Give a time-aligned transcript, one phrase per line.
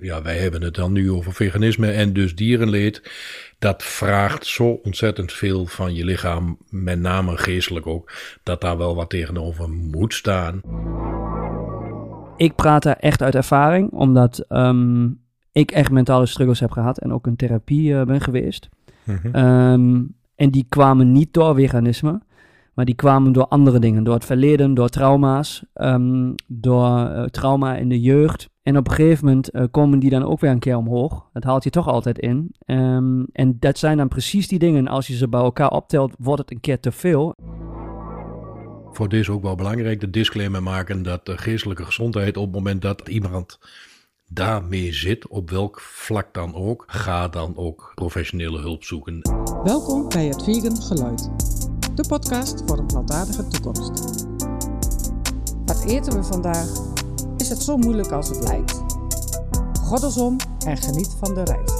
[0.00, 3.10] ja, wij hebben het dan nu over veganisme en dus dierenleed.
[3.58, 8.94] Dat vraagt zo ontzettend veel van je lichaam, met name geestelijk ook, dat daar wel
[8.94, 10.60] wat tegenover moet staan.
[12.36, 15.08] Ik praat daar echt uit ervaring, omdat ehm,
[15.52, 18.68] ik echt mentale struggles heb gehad en ook in therapie uh, ben geweest.
[19.04, 19.28] Mhm.
[19.32, 20.02] Ehm,
[20.34, 22.20] en die kwamen niet door veganisme,
[22.74, 24.04] maar die kwamen door andere dingen.
[24.04, 28.48] Door het verleden, door trauma's, ehm, door uh, trauma in de jeugd.
[28.68, 31.28] En op een gegeven moment uh, komen die dan ook weer een keer omhoog.
[31.32, 32.54] Dat haalt je toch altijd in.
[32.66, 34.88] Um, en dat zijn dan precies die dingen.
[34.88, 37.34] Als je ze bij elkaar optelt, wordt het een keer te veel.
[38.90, 42.54] Voor dit is ook wel belangrijk de disclaimer maken dat de geestelijke gezondheid op het
[42.54, 43.58] moment dat iemand
[44.26, 49.20] daarmee zit, op welk vlak dan ook, ga dan ook professionele hulp zoeken.
[49.64, 51.30] Welkom bij het Vegan Geluid,
[51.94, 54.26] de podcast voor een plantaardige toekomst.
[55.64, 56.96] Wat eten we vandaag?
[57.48, 58.82] Is het zo moeilijk als het lijkt?
[59.82, 61.72] Goddelsom en geniet van de reis.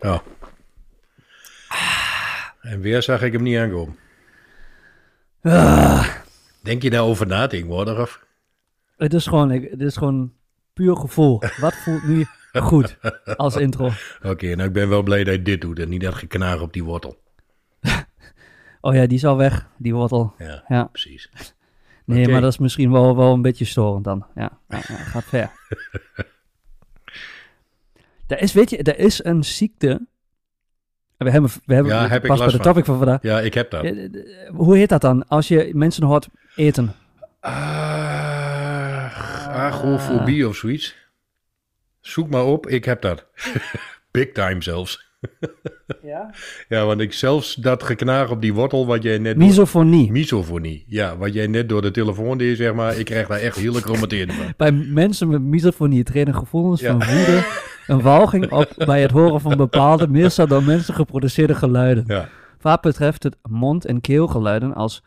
[0.00, 0.22] Ja.
[2.60, 3.96] En weer zag ik hem niet aankomen.
[5.42, 6.08] Ah,
[6.62, 7.98] Denk je daarover na tegenwoordig?
[8.00, 8.24] Of?
[8.96, 10.32] het, is gewoon, ik- het is gewoon
[10.72, 11.42] puur gevoel.
[11.60, 12.96] Wat voelt nu goed
[13.36, 13.90] als intro?
[14.22, 16.72] Oké, nou ik ben wel blij dat je dit doet en niet dat geknaag op
[16.72, 17.18] die wortel.
[18.82, 20.34] Oh ja, die is al weg, die wortel.
[20.38, 20.84] Ja, Ja.
[20.84, 21.30] precies.
[22.04, 24.26] Nee, maar dat is misschien wel, wel een beetje storend dan.
[24.34, 25.50] Ja, ja, ja, gaat ver.
[28.26, 30.06] er is, weet je, er is een ziekte.
[31.16, 32.62] We hebben, we hebben Ja, heb pas bij de van.
[32.62, 33.22] topic van vandaag.
[33.22, 33.84] Ja, ik heb dat.
[33.84, 34.10] Eh, eh,
[34.54, 35.28] Hoe heet dat dan?
[35.28, 36.94] Als je mensen hoort eten.
[37.40, 37.52] Ah,
[39.66, 40.96] agrofobie of zoiets.
[42.00, 43.26] Zoek maar op, ik heb dat.
[44.10, 45.08] Big time zelfs.
[46.02, 46.30] Ja?
[46.68, 49.36] Ja, want ik zelfs dat geknaag op die wortel wat jij net...
[49.36, 50.10] Misofonie.
[50.10, 50.84] Misofonie.
[50.86, 52.96] Ja, wat jij net door de telefoon deed, zeg maar.
[52.98, 54.52] Ik krijg daar echt hele chromateerde van.
[54.56, 56.88] Bij mensen met misofonie treden gevoelens Ja.
[56.98, 57.46] van woede
[57.86, 62.04] en walging op bij het horen van bepaalde, meestal door mensen geproduceerde geluiden.
[62.06, 62.28] Ja,
[62.58, 65.02] Vaak betreft het mond- en keelgeluiden als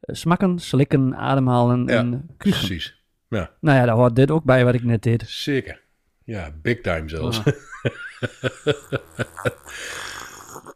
[0.00, 2.58] eh, smakken, slikken, ademhalen Ja, en kuchen.
[2.58, 3.02] precies.
[3.28, 5.24] Ja, Nou ja, daar hoort dit ook bij wat ik net deed.
[5.26, 5.80] zeker.
[6.28, 7.42] Ja, big time zelfs.
[7.44, 7.52] Ah.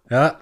[0.07, 0.39] Ja,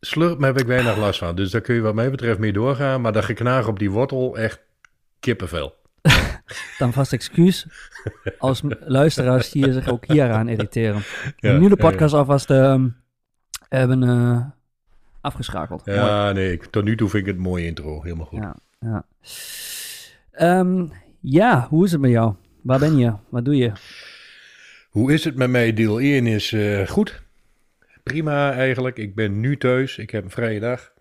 [0.00, 1.36] slurp heb ik weinig last van.
[1.36, 3.00] Dus daar kun je wat mij betreft mee doorgaan.
[3.00, 4.60] Maar dat geknaag op die wortel, echt
[5.20, 5.74] kippenvel.
[6.78, 7.66] Dan vast excuus
[8.38, 11.02] als luisteraars die zich ook hieraan irriteren.
[11.36, 11.74] Ja, nu de ja, ja.
[11.76, 12.88] podcast alvast ehm,
[13.68, 14.44] hebben eh,
[15.20, 15.86] afgeschakeld.
[15.86, 15.98] Mooi.
[15.98, 18.02] Ja, nee, tot nu toe vind ik het een mooie intro.
[18.02, 18.38] Helemaal goed.
[18.38, 19.04] Ja, ja.
[21.20, 22.34] Ja, hoe is het met jou?
[22.62, 23.12] Waar ben je?
[23.28, 23.72] Wat doe je?
[24.96, 25.72] Hoe is het met mij?
[25.72, 27.22] Deel 1 is eh, goed.
[28.02, 28.96] Prima eigenlijk.
[28.96, 29.98] Ik ben nu thuis.
[29.98, 30.92] Ik heb een vrije dag.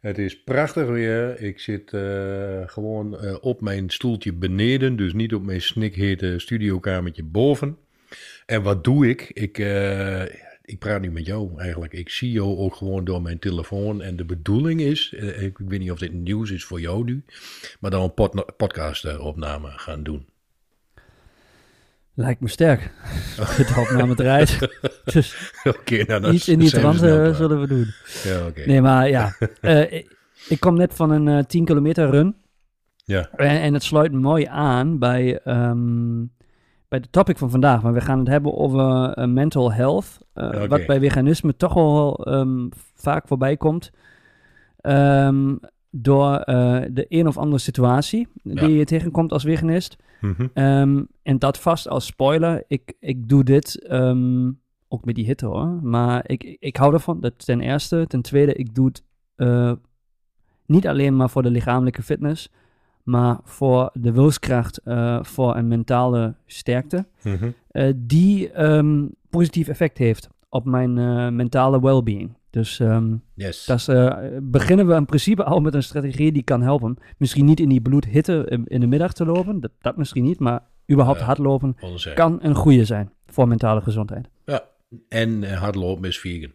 [0.00, 1.40] Het is prachtig weer.
[1.40, 4.96] Ik zit eh, gewoon eh, op mijn stoeltje beneden.
[4.96, 7.76] Dus niet op mijn snikhete studiokamertje boven.
[8.46, 9.30] En wat doe ik?
[9.32, 9.58] Ik,
[10.64, 11.92] ik praat nu met jou eigenlijk.
[11.92, 14.02] Ik zie jou ook gewoon door mijn telefoon.
[14.02, 17.24] En de bedoeling is, ik weet niet of dit nieuws is voor jou nu,
[17.80, 20.26] maar dan een pod podcastopname gaan doen.
[22.20, 22.90] Lijkt me sterk.
[23.36, 24.58] De opname draait.
[25.04, 27.86] Dus Oké, nou, iets in die trant eh, zullen we doen.
[28.24, 28.64] Ja.
[28.66, 29.32] Nee, maar ja.
[29.60, 30.16] eh, ik,
[30.48, 32.36] ik kom net van een eh 10 kilometer run.
[33.04, 33.28] Ja.
[33.36, 36.24] En, en het sluit mooi aan bij, ehm,
[36.88, 37.82] bij de topic van vandaag.
[37.82, 40.18] Maar we gaan het hebben over eh, mental health.
[40.34, 40.64] eh.
[40.66, 43.90] Wat bij veganisme toch wel ehm, vaak voorbij komt.
[44.80, 45.54] Ehm,
[45.90, 48.66] door eh, de een of andere situatie Ja.
[48.66, 49.96] die je tegenkomt als veganist.
[50.20, 50.46] Mhm.
[50.54, 52.64] Ehm, en dat vast als spoiler.
[52.66, 54.50] Ik, ik doe dit ehm,
[54.88, 55.66] ook met die hitte hoor.
[55.82, 57.20] Maar ik, ik hou ervan.
[57.20, 58.04] Dat ten eerste.
[58.08, 59.04] Ten tweede, ik doe het
[59.36, 59.72] eh,
[60.66, 62.50] niet alleen maar voor de lichamelijke fitness.
[63.02, 67.06] Maar voor de wilskracht, eh, voor een mentale sterkte.
[67.22, 67.50] Mhm.
[67.96, 70.94] die ehm, positief effect heeft op mijn
[71.36, 72.38] mentale well-being.
[72.50, 73.64] Dus ehm, Yes.
[73.64, 76.96] dat is, eh, beginnen we in principe al met een strategie die kan helpen.
[77.18, 80.60] Misschien niet in die bloedhitte in, de middag te lopen, dat, dat misschien niet, maar
[80.92, 81.24] überhaupt Ja.
[81.26, 81.76] hardlopen
[82.14, 84.28] kan een goede zijn voor mentale gezondheid.
[84.44, 84.64] Ja.
[85.08, 86.52] En eh, hardlopen is vegan.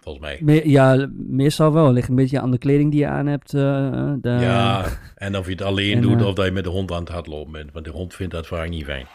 [0.00, 0.38] Volgens mij.
[0.42, 1.92] Me- ja, meestal wel.
[1.92, 3.54] Ligt een beetje aan de kleding die je aan hebt.
[3.54, 4.84] eh, de, ja,
[5.14, 7.08] en of je het alleen en, doet of dat je met de hond aan het
[7.08, 7.72] hardlopen bent.
[7.72, 9.06] Want de hond vindt dat vaak niet fijn.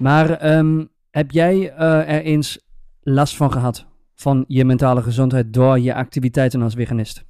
[0.00, 2.58] Maar ehm, heb jij eh, er eens
[3.02, 3.86] last van gehad?
[4.14, 7.24] Van je mentale gezondheid door je activiteiten als veganist?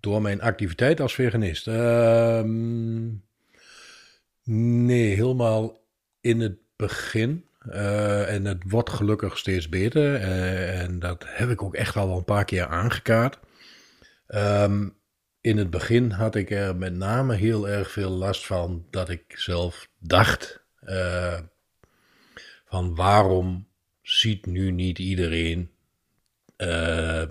[0.00, 1.66] Door mijn activiteit als veganist.
[1.66, 3.08] Ehm,
[4.84, 5.80] nee, helemaal
[6.20, 7.44] in het begin.
[8.26, 10.14] en het wordt gelukkig steeds beter.
[10.14, 13.38] en dat heb ik ook echt al wel een paar keer aangekaart.
[14.26, 14.88] Ehm,
[15.40, 19.22] in het begin had ik er met name heel erg veel last van dat ik
[19.28, 20.64] zelf dacht
[22.70, 23.66] van waarom
[24.02, 25.70] ziet nu niet iedereen
[26.58, 27.22] uh,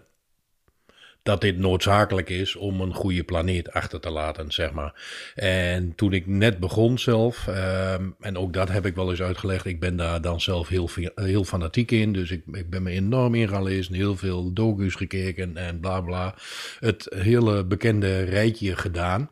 [1.24, 4.94] dat dit noodzakelijk is om een goede planeet achter te laten, zeg maar.
[5.36, 9.66] En toen ik net begon zelf, um, en ook dat heb ik wel eens uitgelegd,
[9.66, 13.36] ik ben daar dan zelf heel, heel fanatiek in, dus ik, ik ben me enorm
[13.36, 16.36] in gaan lezen, heel veel docu's gekeken en bla bla.
[16.80, 19.30] Het hele bekende rijtje gedaan.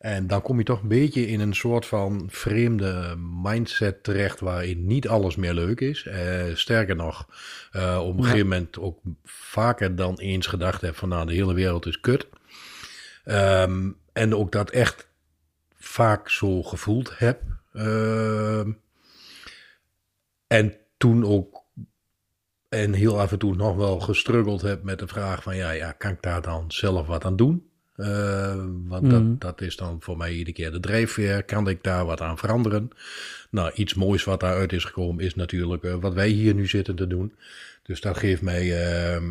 [0.00, 4.86] En dan kom je toch een beetje in een soort van vreemde mindset terecht waarin
[4.86, 6.04] niet alles meer leuk is.
[6.04, 7.28] Uh, sterker nog,
[7.72, 11.54] uh, op een gegeven moment ook vaker dan eens gedacht heb van nou de hele
[11.54, 12.28] wereld is kut.
[13.24, 15.08] Um, en ook dat echt
[15.76, 17.42] vaak zo gevoeld heb.
[17.72, 18.66] Uh,
[20.46, 21.64] en toen ook
[22.68, 25.92] en heel af en toe nog wel gestruggeld heb met de vraag van ja, ja,
[25.92, 27.69] kan ik daar dan zelf wat aan doen?
[28.00, 28.54] Uh,
[28.86, 29.34] want dat, mhm.
[29.38, 31.42] dat is dan voor mij iedere keer de drijfveer.
[31.42, 32.90] Kan ik daar wat aan veranderen?
[33.50, 36.94] Nou, iets moois wat daaruit is gekomen is natuurlijk uh, wat wij hier nu zitten
[36.94, 37.34] te doen.
[37.82, 39.22] Dus dat geeft mij uh,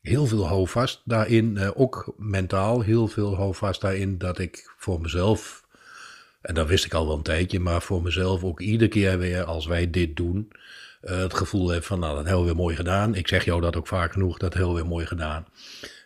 [0.00, 1.56] heel veel houvast daarin.
[1.56, 5.64] Uh, ook mentaal heel veel houvast daarin dat ik voor mezelf,
[6.40, 9.44] en dat wist ik al wel een tijdje, maar voor mezelf ook iedere keer weer
[9.44, 10.52] als wij dit doen,
[11.00, 13.14] het gevoel heb van nou, dat hebben we weer mooi gedaan.
[13.14, 15.46] Ik zeg jou dat ook vaak genoeg, dat hebben we weer mooi gedaan.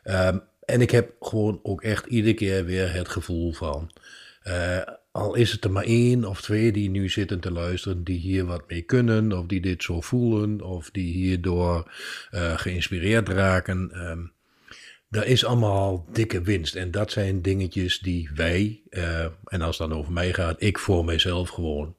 [0.05, 3.91] Um, en ik heb gewoon ook echt iedere keer weer het gevoel van.
[4.45, 4.79] Uh,
[5.13, 8.45] al is het er maar één of twee die nu zitten te luisteren, die hier
[8.45, 11.93] wat mee kunnen, of die dit zo voelen, of die hierdoor
[12.31, 13.91] uh, geïnspireerd raken.
[13.95, 14.33] Um,
[15.09, 16.75] dat is allemaal dikke winst.
[16.75, 20.79] En dat zijn dingetjes die wij, uh, en als het dan over mij gaat, ik
[20.79, 21.95] voor mijzelf gewoon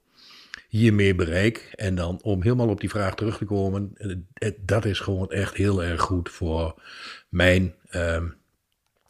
[0.68, 1.74] hiermee bereik.
[1.76, 3.94] En dan om helemaal op die vraag terug te komen,
[4.60, 6.82] dat is gewoon echt heel erg goed voor
[7.30, 7.76] mijn.
[7.92, 8.24] Uh,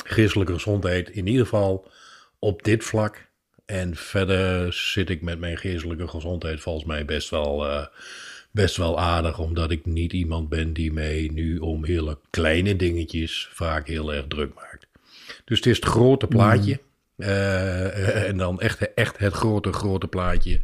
[0.03, 1.91] geestelijke gezondheid in ieder geval
[2.39, 3.27] op dit vlak.
[3.65, 7.85] En verder zit ik met mijn geestelijke gezondheid volgens mij best wel, uh,
[8.51, 9.39] best wel aardig.
[9.39, 14.25] Omdat ik niet iemand ben die mij nu om hele kleine dingetjes vaak heel erg
[14.27, 14.87] druk maakt.
[15.45, 16.71] Dus het is het grote plaatje.
[16.71, 16.91] Mm.
[17.17, 20.61] Uh, en dan echt, echt het grote, grote plaatje.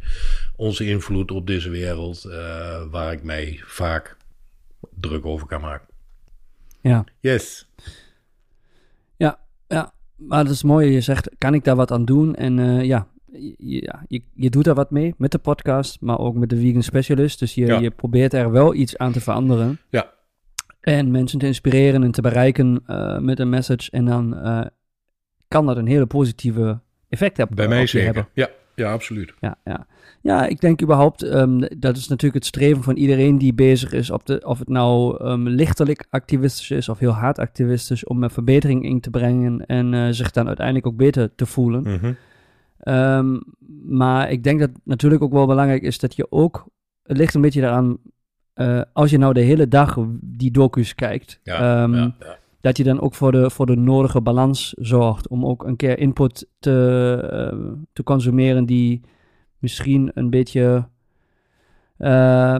[0.56, 2.24] Onze invloed op deze wereld.
[2.26, 4.16] Uh, waar ik mij vaak
[5.00, 5.88] druk over kan maken.
[6.80, 7.04] Ja.
[7.20, 7.69] Yes.
[9.74, 10.92] Ja, maar dat is mooi.
[10.92, 12.34] Je zegt, kan ik daar wat aan doen?
[12.34, 13.54] En uh, ja, je,
[14.08, 17.38] je, je, doet daar wat mee met de podcast, maar ook met de Vegan Specialist.
[17.38, 19.78] Dus je, je probeert er wel iets aan te veranderen.
[19.88, 20.12] Ja.
[20.80, 23.90] En mensen te inspireren en te bereiken uh, met een message.
[23.90, 24.64] En dan uh,
[25.48, 27.56] kan dat een hele positieve effect hebben.
[27.56, 28.28] Bij mij zeker, hebben.
[28.34, 28.48] ja.
[28.80, 29.34] Ja, absoluut.
[29.40, 29.86] Ja, ja.
[30.20, 34.10] ja ik denk überhaupt, um, dat is natuurlijk het streven van iedereen die bezig is,
[34.10, 38.30] op de, of het nou um, lichtelijk activistisch is of heel hard activistisch, om een
[38.30, 41.82] verbetering in te brengen en uh, zich dan uiteindelijk ook beter te voelen.
[41.82, 42.16] Mm -hmm.
[42.94, 43.42] um,
[43.86, 46.66] maar ik denk dat natuurlijk ook wel belangrijk is dat je ook,
[47.02, 47.98] het ligt een beetje daaraan,
[48.54, 52.84] uh, als je nou de hele dag die docu's kijkt, ja, ja, ja dat je
[52.84, 55.28] dan ook voor de, voor de nodige balans zorgt.
[55.28, 59.00] Om ook een keer input te, uh, te consumeren die
[59.58, 60.88] misschien een beetje
[61.98, 62.56] uh,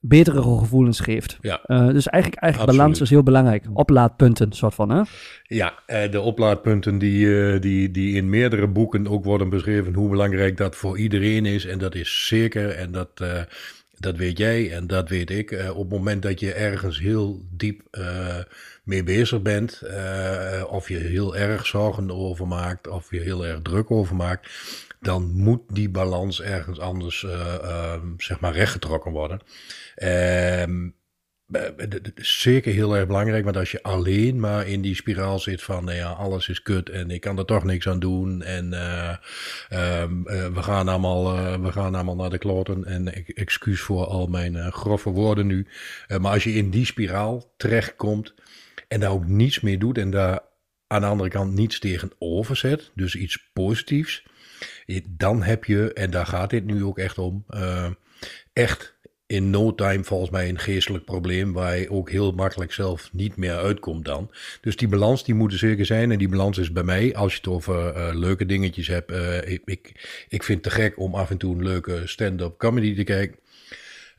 [0.00, 1.38] betere gevoelens geeft.
[1.40, 1.60] Ja.
[1.66, 3.64] Uh, dus eigenlijk, eigenlijk balans is heel belangrijk.
[3.72, 5.02] Oplaadpunten, soort van, hè?
[5.42, 9.94] Ja, de oplaadpunten die, die, die in meerdere boeken ook worden beschreven...
[9.94, 11.66] hoe belangrijk dat voor iedereen is.
[11.66, 12.70] En dat is zeker.
[12.70, 13.24] En dat
[14.02, 15.50] dat weet jij en dat weet ik.
[15.50, 18.36] Uh, op het moment dat je ergens heel diep uh,
[18.84, 23.62] mee bezig bent, uh, of je heel erg zorgen over maakt, of je heel erg
[23.62, 24.50] druk over maakt,
[25.00, 27.26] dan moet die balans ergens anders
[28.16, 29.40] zeg maar rechtgetrokken worden.
[29.94, 30.88] Ehm,
[32.14, 35.96] zeker heel erg belangrijk, want als je alleen maar in die spiraal zit van nou
[35.96, 39.16] ja, alles is kut en ik kan er toch niks aan doen en uh,
[39.70, 40.04] uh,
[40.54, 41.24] we, gaan allemaal,
[41.60, 45.66] we gaan allemaal naar de kloten en excuus voor al mijn grove woorden nu.
[46.18, 48.34] maar als je in die spiraal terechtkomt
[48.88, 50.40] en daar ook niets meer doet en daar
[50.86, 54.26] aan de andere kant niets tegenover zet, dus iets positiefs,
[55.08, 57.46] dan heb je, en daar gaat dit nu ook echt om,
[58.52, 58.91] echt
[59.32, 63.36] in no time volgens mij een geestelijk probleem waar je ook heel makkelijk zelf niet
[63.36, 64.30] meer uitkomt dan.
[64.60, 67.32] Dus die balans die moet er zeker zijn en die balans is bij mij, als
[67.32, 69.92] je het over uh, leuke dingetjes hebt, uh, ik,
[70.28, 73.38] ik, vind het te gek om af en toe een leuke stand-up comedy te kijken.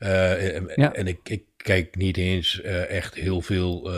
[0.00, 0.92] Uh, en, ja.
[0.92, 3.90] en ik, ik kijk niet eens echt heel veel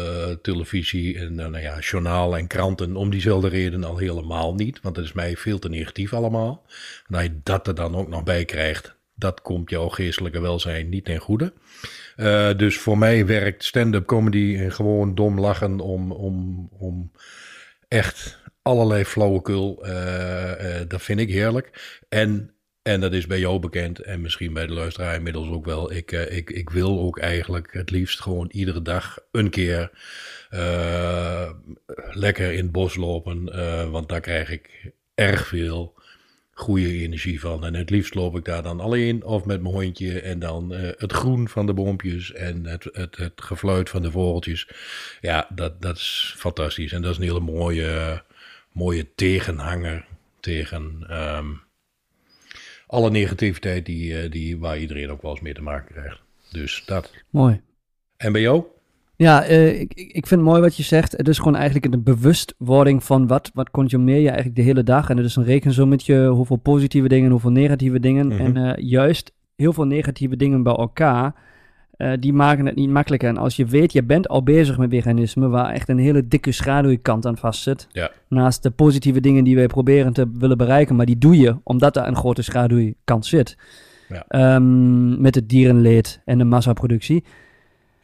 [0.43, 5.05] televisie en nou ja, journaal en kranten om diezelfde reden al helemaal niet, want dat
[5.05, 6.67] is mij veel te negatief allemaal.
[7.09, 11.05] Dat je dat er dan ook nog bij krijgt, dat komt jouw geestelijke welzijn niet
[11.05, 11.53] ten goede.
[12.17, 17.13] Uh, dus voor mij werkt stand-up comedy en gewoon dom lachen om, om, om
[17.89, 19.87] echt allerlei flauwekul.
[19.87, 21.99] Uh, dat vind ik heerlijk.
[22.09, 25.93] En, en dat is bij jou bekend en misschien bij de luisteraar inmiddels ook wel.
[25.93, 29.91] Ik, ik, ik wil ook eigenlijk het liefst gewoon iedere dag een keer
[32.11, 33.45] lekker in het bos lopen.
[33.91, 35.96] want daar krijg ik erg veel
[36.59, 37.65] goede energie van.
[37.65, 40.21] En het liefst loop ik daar dan alleen of met mijn hondje.
[40.21, 44.11] En dan uh, het groen van de boompjes en het, het, het gefluit van de
[44.11, 44.69] vogeltjes.
[45.21, 46.93] Ja, dat, dat is fantastisch.
[46.93, 48.23] En dat is een hele mooie,
[48.73, 50.07] mooie tegenhanger
[50.41, 51.61] tegen um,
[52.87, 56.21] alle negativiteit die, uh, die, waar iedereen ook wel eens mee te maken krijgt.
[56.51, 57.13] Dus dat.
[57.31, 57.61] Mooi.
[58.17, 58.65] En bij jou?
[59.17, 61.13] Ja, uh, ik, ik vind het mooi wat je zegt.
[61.13, 65.11] Het is gewoon eigenlijk een bewustwording van wat, wat consumeer je eigenlijk de hele dag.
[65.11, 68.27] En het is een rekensommetje, hoeveel positieve dingen, hoeveel negatieve dingen.
[68.27, 68.57] Mm -hmm.
[68.57, 71.35] En uh, juist heel veel negatieve dingen bij elkaar,
[71.97, 73.29] uh, die maken het niet makkelijker.
[73.29, 76.53] En als je weet, je bent al bezig met veganisme, waar echt een hele dikke
[76.53, 77.87] schaduwkant aan vast zit.
[77.93, 78.11] Ja.
[78.29, 81.95] Naast de positieve dingen die wij proberen te willen bereiken, maar die doe je omdat
[81.95, 83.57] daar een grote schaduwkant zit.
[84.09, 84.55] Ja.
[84.55, 87.25] Um, met het dierenleed en de massaproductie.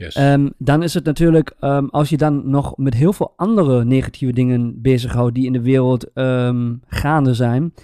[0.02, 0.16] Yes.
[0.16, 4.32] Um, dan is het natuurlijk, um, als je dan nog met heel veel andere negatieve
[4.32, 7.74] dingen bezighoudt die in de wereld um, gaande zijn,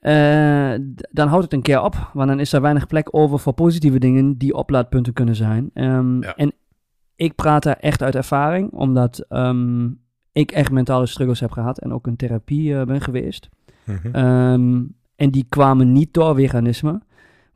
[0.00, 0.74] uh,
[1.10, 2.10] dan houdt het een keer op.
[2.12, 5.70] Want dan is er weinig plek over voor positieve dingen die oplaadpunten kunnen zijn.
[5.74, 6.34] Ja.
[6.36, 6.52] En
[7.16, 9.26] ik praat daar echt uit ervaring, omdat
[10.32, 13.48] ik echt mentale struggles heb gehad en ook in therapie uh, ben geweest.
[13.84, 14.94] Mm -hmm.
[15.16, 17.00] en die kwamen niet door veganisme.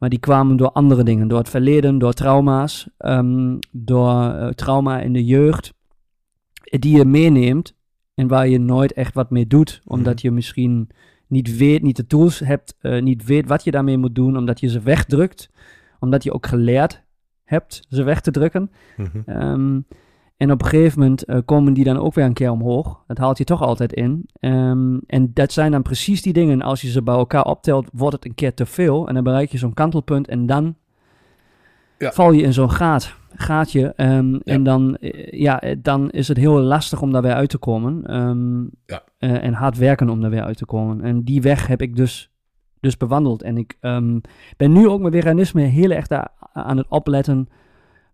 [0.00, 1.28] Maar die kwamen door andere dingen.
[1.28, 2.88] Door het verleden, door trauma's.
[2.98, 5.74] Um, door uh, trauma in de jeugd.
[6.62, 7.76] Die je meeneemt.
[8.14, 9.80] En waar je nooit echt wat mee doet.
[9.84, 10.20] Omdat mm.
[10.22, 10.88] je misschien
[11.26, 12.76] niet weet, niet de tools hebt.
[12.82, 14.36] Uh, niet weet wat je daarmee moet doen.
[14.36, 15.50] Omdat je ze wegdrukt.
[15.98, 17.02] Omdat je ook geleerd
[17.44, 18.70] hebt ze weg te drukken.
[18.96, 19.42] Mm -hmm.
[19.42, 19.86] um,
[20.40, 23.02] en op een gegeven moment uh, komen die dan ook weer een keer omhoog.
[23.06, 24.28] Dat haalt je toch altijd in.
[24.40, 26.62] Um, en dat zijn dan precies die dingen.
[26.62, 29.08] Als je ze bij elkaar optelt, wordt het een keer te veel.
[29.08, 30.28] En dan bereik je zo'n kantelpunt.
[30.28, 30.76] En dan
[31.98, 32.12] ja.
[32.12, 33.92] val je in zo'n gaat, gaatje.
[33.96, 34.40] Um, Ja.
[34.44, 38.16] En dan, uh, ja, dan is het heel lastig om daar weer uit te komen.
[38.16, 39.02] Um, Ja.
[39.18, 41.02] uh, en hard werken om daar weer uit te komen.
[41.02, 42.30] En die weg heb ik dus,
[42.80, 43.42] dus bewandeld.
[43.42, 43.76] En ik
[44.56, 47.48] ben nu ook met veganisme heel erg daar aan het opletten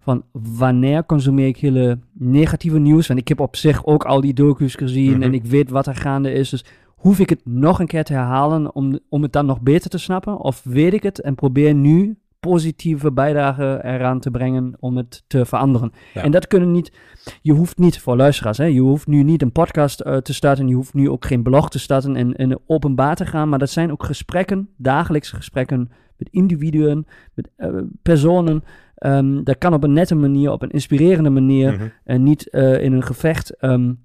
[0.07, 3.07] van wanneer consumeer ik hele negatieve nieuws.
[3.07, 5.23] Want ik heb op zich ook al die docu's gezien Mhm.
[5.23, 6.51] en ik weet wat er gaande is.
[6.51, 9.91] Dus hoef ik het nog een keer te herhalen om, om het dan nog beter
[9.91, 10.39] te snappen?
[10.39, 15.45] Of weet ik het en probeer nu positieve bijdrage eraan te brengen om het te
[15.47, 15.93] veranderen?
[16.15, 16.23] Ja.
[16.23, 16.93] En dat kunnen niet,
[17.43, 20.69] je hoeft niet voor luisteraars, hè, je hoeft nu niet een podcast uh, te starten,
[20.69, 23.71] je hoeft nu ook geen blog te starten en, en openbaar te gaan, maar dat
[23.71, 27.69] zijn ook gesprekken, dagelijkse gesprekken met individuen, met uh,
[28.03, 28.63] personen.
[29.05, 31.89] Um, dat kan op een nette manier, op een inspirerende manier Mhm.
[32.05, 33.65] en niet uh, in een gevecht.
[33.65, 34.05] Um,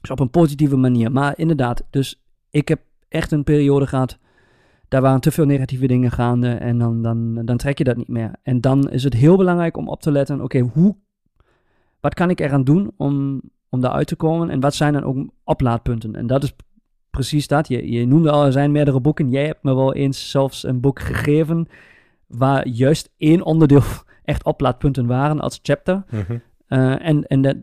[0.00, 1.12] dus op een positieve manier.
[1.12, 4.18] Maar inderdaad, dus ik heb echt een periode gehad.
[4.88, 6.48] Daar waren te veel negatieve dingen gaande.
[6.48, 8.30] En dan, dan, dan trek je dat niet meer.
[8.42, 10.34] En dan is het heel belangrijk om op te letten.
[10.40, 10.96] Oké, okay, hoe.
[12.00, 14.50] Wat kan ik eraan doen om, om daaruit te komen?
[14.50, 16.16] En wat zijn dan ook oplaadpunten?
[16.16, 16.54] En dat is
[17.10, 17.68] precies dat.
[17.68, 19.30] Je, je noemde al, er zijn meerdere boeken.
[19.30, 21.68] Jij hebt me wel eens zelfs een boek gegeven.
[22.26, 23.82] Waar juist één onderdeel
[24.26, 26.04] echt oplaadpunten waren als chapter.
[26.10, 26.42] Mm -hmm.
[26.68, 27.56] uh, en en dat,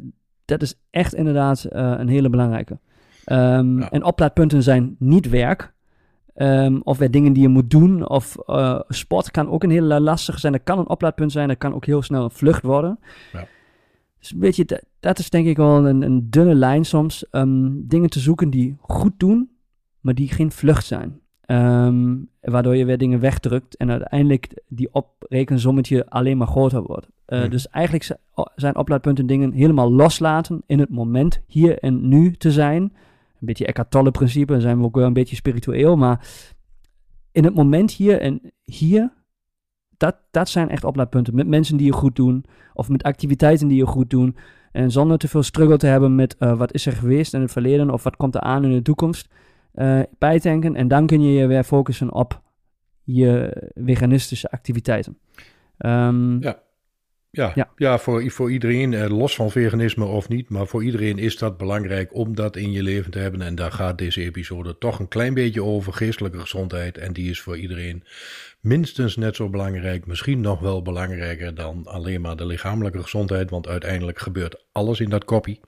[0.46, 2.80] dat is echt inderdaad uh, een hele belangrijke.
[3.26, 3.90] Um, ja.
[3.90, 5.74] En oplaadpunten zijn niet werk.
[6.36, 8.10] Um, of weer dingen die je moet doen.
[8.10, 10.54] Of uh, sport kan ook een hele lastige zijn.
[10.54, 11.48] Dat kan een oplaadpunt zijn.
[11.48, 13.00] Dat kan ook heel snel een vlucht worden.
[13.34, 13.48] Ja.
[14.20, 17.26] Dus weet je, dat, dat is denk ik wel een, een dunne lijn soms.
[17.32, 19.50] Um, dingen te zoeken die goed doen,
[20.00, 21.20] maar die geen vlucht zijn.
[21.48, 27.08] Um, waardoor je weer dingen wegdrukt en uiteindelijk die oprekensommetje alleen maar groter wordt.
[27.28, 27.50] Uh, Mhm.
[27.50, 28.18] Dus eigenlijk
[28.56, 32.82] zijn oplaadpunten dingen helemaal loslaten in het moment, hier en nu te zijn.
[32.82, 32.92] Een
[33.50, 36.28] beetje Eckhart Tolle principe, dan zijn we ook wel een beetje spiritueel, maar
[37.32, 39.12] in het moment hier en hier,
[39.98, 41.36] dat, dat zijn echt oplaadpunten.
[41.36, 44.36] Met mensen die je goed doen, of met activiteiten die je goed doen.
[44.72, 47.52] En zonder te veel struggle te hebben met uh, wat is er geweest in het
[47.52, 49.28] verleden of wat komt er aan in de toekomst
[50.18, 50.76] bijtanken.
[50.76, 52.42] En dan kun je je weer focussen op
[53.04, 55.18] je veganistische activiteiten.
[55.78, 56.62] Um, ja.
[57.36, 57.70] Ja, Ja.
[57.76, 57.98] ja.
[57.98, 62.16] voor, voor iedereen, eh, los van veganisme of niet, maar voor iedereen is dat belangrijk
[62.16, 63.42] om dat in je leven te hebben.
[63.42, 66.98] En daar gaat deze episode toch een klein beetje over geestelijke gezondheid.
[66.98, 68.04] En die is voor iedereen
[68.60, 73.50] minstens net zo belangrijk, misschien nog wel belangrijker dan alleen maar de lichamelijke gezondheid.
[73.50, 75.60] Want uiteindelijk gebeurt alles in dat koppie.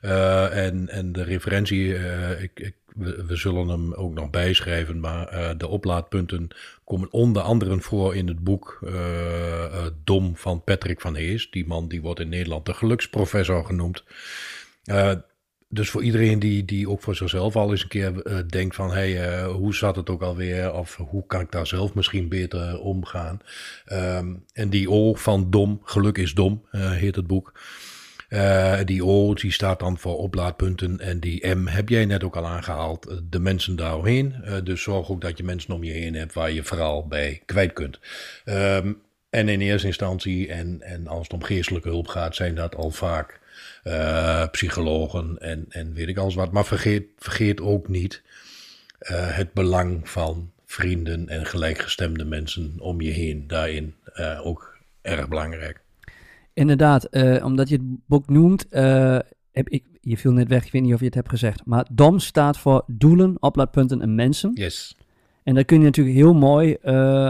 [0.00, 1.94] en, en de referentie,
[2.38, 6.48] ik, ik, we, zullen hem ook nog bijschrijven, maar de oplaadpunten
[6.84, 8.80] komen onder andere voor in het boek
[10.04, 11.50] Dom van Patrick van Hees.
[11.50, 14.04] Die man die wordt in Nederland de geluksprofessor genoemd
[15.72, 18.90] dus voor iedereen die, die ook voor zichzelf al eens een keer denkt van...
[18.90, 20.72] hey, hoe zat het ook alweer?
[20.72, 23.40] Of hoe kan ik daar zelf misschien beter omgaan?
[23.92, 27.52] Um, en die O van dom, geluk is dom, heet het boek.
[28.84, 31.00] Die O, die staat dan voor oplaadpunten.
[31.00, 33.20] En die M heb jij net ook al aangehaald.
[33.30, 34.34] De mensen daaromheen.
[34.64, 37.72] dus zorg ook dat je mensen om je heen hebt waar je vooral bij kwijt
[37.72, 38.00] kunt.
[38.44, 42.74] Um, en in eerste instantie, en, en als het om geestelijke hulp gaat, zijn dat
[42.74, 43.40] al vaak
[44.50, 46.52] psychologen en, en weet ik alles wat.
[46.52, 48.22] Maar vergeet, vergeet ook niet
[49.08, 53.46] het belang van vrienden en gelijkgestemde mensen om je heen.
[53.46, 55.81] Daarin uh, ook erg belangrijk.
[56.54, 57.08] Inderdaad,
[57.42, 58.66] omdat je het boek noemt,
[59.52, 61.64] heb ik, je viel net weg, ik weet niet of je het hebt gezegd.
[61.64, 64.50] Maar DOM staat voor doelen, oplaadpunten en mensen.
[64.54, 64.96] Yes.
[65.42, 66.76] En dat kun je natuurlijk heel mooi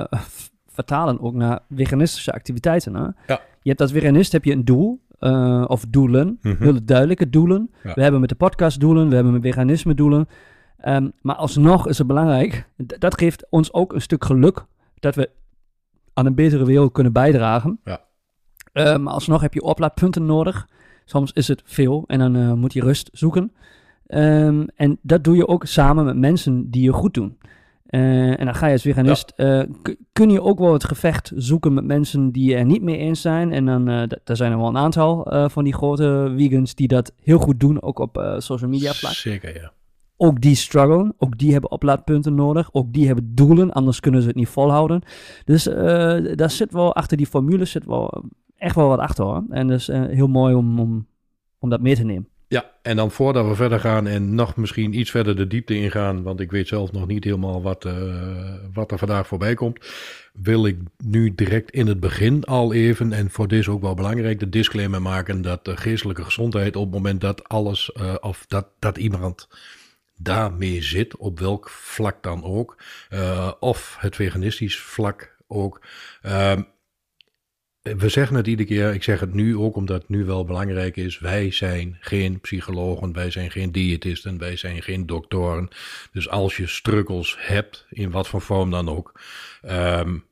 [0.79, 2.95] vertalen ook naar veganistische activiteiten.
[2.95, 3.03] Hè?
[3.03, 3.41] Ja.
[3.63, 5.01] Je hebt als veganist heb je een doel
[5.67, 6.63] of doelen, mm -hmm.
[6.63, 7.71] hele duidelijke doelen.
[7.83, 7.95] Ja.
[7.95, 10.29] We hebben met de podcast doelen, we hebben met veganisme doelen.
[10.85, 14.65] Um, maar alsnog is het belangrijk, dat geeft ons ook een stuk geluk
[15.01, 15.31] dat we
[16.13, 17.81] aan een betere wereld kunnen bijdragen.
[17.85, 18.01] Ja.
[18.73, 20.69] Uh, maar alsnog heb je oplaadpunten nodig.
[21.05, 23.53] Soms is het veel en dan uh, moet je rust zoeken.
[24.07, 27.39] Um, en dat doe je ook samen met mensen die je goed doen.
[27.91, 29.67] Uh, en dan ga je als veganist, ja.
[30.13, 33.53] kun je ook wel het gevecht zoeken met mensen die er niet mee eens zijn.
[33.53, 33.85] En dan,
[34.25, 37.83] daar zijn er wel een aantal van die grote vegans die dat heel goed doen,
[37.83, 39.13] ook op social media vlak.
[39.13, 39.73] Zeker, ja.
[40.17, 44.27] Ook die struggelen, ook die hebben oplaadpunten nodig, ook die hebben doelen, anders kunnen ze
[44.27, 45.03] het niet volhouden.
[45.45, 45.65] Dus
[46.35, 48.25] daar zit wel, achter die formule zit wel
[48.63, 49.45] echt wel wat achter hoor.
[49.51, 51.07] En dat is heel mooi om, om,
[51.59, 52.29] om dat mee te nemen.
[52.53, 56.23] Ja, en dan voordat we verder gaan en nog misschien iets verder de diepte ingaan,
[56.23, 59.79] want ik weet zelf nog niet helemaal wat, uh, wat er vandaag voorbij komt,
[60.33, 64.41] wil ik nu direct in het begin al even, en voor deze ook wel belangrijk,
[64.41, 68.67] de disclaimer maken dat de geestelijke gezondheid op het moment dat alles, uh, of dat,
[68.79, 69.49] dat iemand
[70.17, 72.77] daarmee zit, op welk vlak dan ook,
[73.11, 75.81] uh, of het veganistisch vlak ook,
[77.83, 80.97] we zeggen het iedere keer, ik zeg het nu ook omdat het nu wel belangrijk
[80.97, 81.19] is.
[81.19, 85.69] Wij zijn geen psychologen, wij zijn geen diëtisten, wij zijn geen doktoren.
[86.13, 89.21] Dus als je struggles hebt, in wat voor vorm dan ook.
[89.63, 90.25] Um,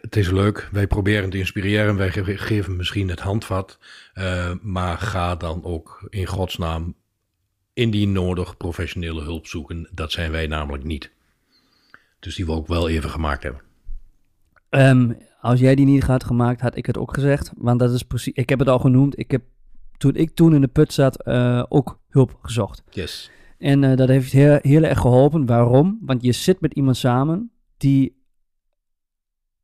[0.00, 3.78] het is leuk, wij proberen te inspireren, wij geven misschien het handvat.
[4.14, 6.94] Uh, maar ga dan ook in godsnaam
[7.72, 9.88] indien nodig professionele hulp zoeken.
[9.90, 11.10] Dat zijn wij namelijk niet.
[12.20, 13.67] Dus die we ook wel even gemaakt hebben.
[14.70, 17.52] Um, als jij die niet had gemaakt, had ik het ook gezegd.
[17.56, 19.18] Want dat is precies, ik heb het al genoemd.
[19.18, 19.42] Ik heb,
[19.96, 22.82] toen ik toen in de put zat, uh, ook hulp gezocht.
[22.90, 23.30] Yes.
[23.58, 25.46] En uh, dat heeft heel, heel erg geholpen.
[25.46, 25.98] Waarom?
[26.00, 28.22] Want je zit met iemand samen die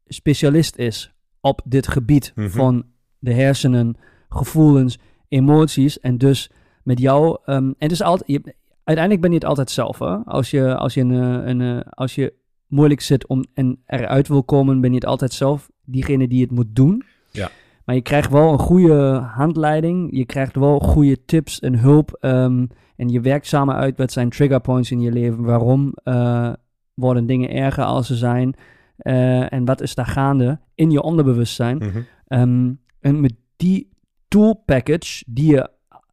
[0.06, 2.52] specialist is op dit gebied mm -hmm.
[2.52, 2.86] van
[3.18, 3.96] de hersenen,
[4.28, 6.00] gevoelens, emoties.
[6.00, 6.50] En dus
[6.82, 7.38] met jou.
[7.46, 8.30] Um, en het is altijd.
[8.30, 9.98] Je, uiteindelijk ben je het altijd zelf.
[9.98, 10.16] Hè?
[10.16, 12.34] Als je, als je, een, een, een als je
[12.66, 16.50] moeilijk zit om en eruit wil komen, ben je het altijd zelf diegene die het
[16.50, 17.03] moet doen.
[17.31, 17.50] Ja.
[17.85, 20.16] Maar je krijgt wel een goede handleiding.
[20.16, 22.18] Je krijgt wel goede tips en hulp.
[22.20, 25.42] Um, en je werkt samen uit wat zijn trigger points in je leven.
[25.42, 26.53] Waarom uh,
[26.94, 28.55] worden dingen erger als ze zijn?
[28.98, 31.77] Uh, en wat is daar gaande in je onderbewustzijn?
[31.77, 32.07] Mm -hmm.
[32.40, 33.88] um, en met die
[34.29, 35.70] tool package die je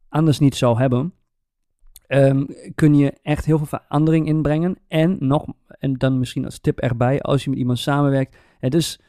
[0.08, 1.12] anders niet zou hebben,
[2.14, 4.76] um, kun je echt heel veel verandering inbrengen.
[4.88, 5.46] En nog,
[5.78, 9.00] en dan misschien als tip erbij, als je met iemand samenwerkt, het is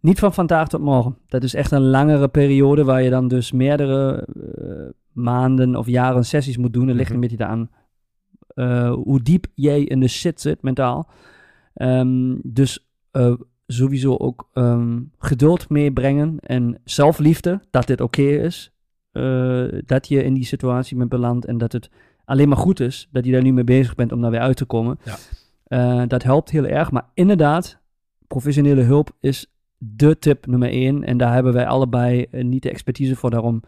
[0.00, 1.18] niet van vandaag tot morgen.
[1.28, 6.24] Dat is echt een langere periode waar je dan dus meerdere uh, maanden of jaren
[6.24, 6.88] sessies moet doen.
[6.88, 7.70] En ligt een beetje aan
[8.54, 11.10] uh, hoe diep jij in de shit zit mentaal.
[11.74, 13.34] Um, dus uh,
[13.66, 18.72] sowieso ook um, geduld meebrengen en zelfliefde, dat dit oké okay is.
[19.86, 21.90] dat je in die situatie bent beland en dat het
[22.26, 24.56] alleen maar goed is dat je daar nu mee bezig bent om daar weer uit
[24.56, 24.98] te komen.
[25.04, 25.16] Ja.
[25.68, 26.90] Uh, dat helpt heel erg.
[26.90, 27.78] Maar inderdaad,
[28.26, 29.46] professionele hulp is
[29.78, 31.04] de tip nummer één.
[31.04, 33.30] En daar hebben wij allebei uh, niet de expertise voor.
[33.30, 33.62] Daarom,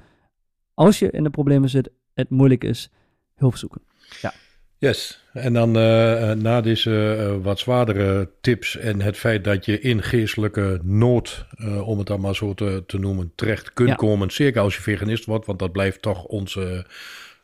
[0.74, 2.90] als je in de problemen zit, het moeilijk is,
[3.34, 3.82] hulp zoeken.
[4.20, 4.32] Ja.
[4.80, 10.02] Yes, en dan uh, na deze wat zwaardere tips en het feit dat je in
[10.02, 11.46] geestelijke nood,
[11.84, 13.94] om het dan maar zo te, te noemen, terecht kunt ja.
[13.94, 14.30] komen.
[14.30, 16.86] Zeker als je veganist wordt, want dat blijft toch onze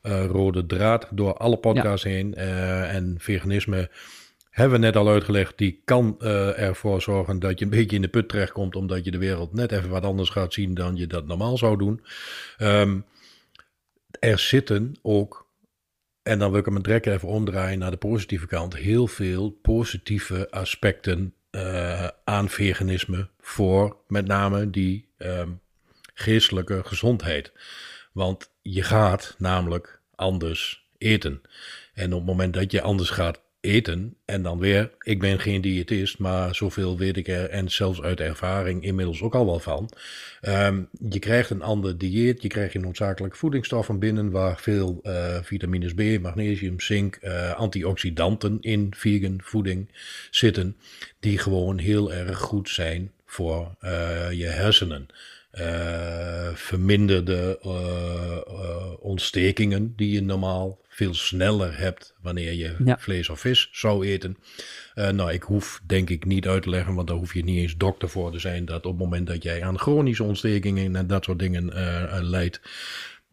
[0.05, 2.11] rode draad door alle podcasts ja.
[2.11, 2.35] heen.
[2.37, 3.91] Uh, en veganisme
[4.51, 8.03] hebben we net al uitgelegd, die kan uh, ervoor zorgen dat je een beetje in
[8.03, 11.07] de put terechtkomt, omdat je de wereld net even wat anders gaat zien dan je
[11.07, 12.05] dat normaal zou doen.
[12.59, 13.05] Um,
[14.21, 15.51] er zitten ook,
[16.23, 20.51] en dan wil ik hem direct even omdraaien naar de positieve kant, heel veel positieve
[20.51, 25.61] aspecten uh, aan veganisme voor met name die um,
[26.15, 27.53] geestelijke gezondheid.
[28.15, 31.43] Want je gaat namelijk anders eten.
[31.95, 34.17] En op het moment dat je anders gaat eten.
[34.25, 38.21] En dan weer, ik ben geen diëtist, maar zoveel weet ik er en zelfs uit
[38.21, 39.91] ervaring inmiddels ook al wel van.
[40.43, 45.39] Um, je krijgt een ander dieet, je krijgt je noodzakelijke voedingsstoffen binnen waar veel uh,
[45.43, 49.89] vitamines B, magnesium, zink, uh, antioxidanten in vegan voeding
[50.31, 50.77] zitten,
[51.21, 55.07] die gewoon heel erg goed zijn voor uh, je hersenen.
[55.61, 62.99] Uh, verminderde uh, ontstekingen die je normaal veel sneller hebt wanneer je ja.
[62.99, 64.37] vlees of vis zou eten.
[64.95, 67.59] Uh, nou, ik hoef denk ik niet uit te leggen, want daar hoef je niet
[67.59, 71.07] eens dokter voor te zijn, dat op het moment dat jij aan chronische ontstekingen en
[71.07, 72.61] dat soort dingen uh, leidt,